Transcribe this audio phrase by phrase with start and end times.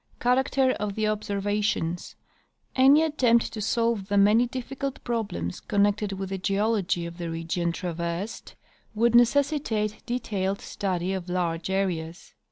[0.19, 2.15] Character of the Observations.—
[2.75, 7.71] Any attempt to solve the many difficult problems connected with the geology of the region
[7.71, 8.55] trav ersed
[8.95, 12.33] would necessitate detailed study of large areas.